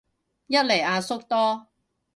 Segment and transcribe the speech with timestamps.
[0.47, 1.67] 一嚟阿叔多